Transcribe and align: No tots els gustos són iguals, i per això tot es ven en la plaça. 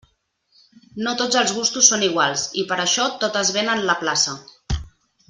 No 1.07 1.11
tots 1.19 1.37
els 1.41 1.53
gustos 1.57 1.91
són 1.93 2.05
iguals, 2.09 2.45
i 2.63 2.67
per 2.71 2.79
això 2.85 3.05
tot 3.25 3.39
es 3.43 3.53
ven 3.59 3.71
en 3.75 3.85
la 3.91 3.97
plaça. 4.05 4.35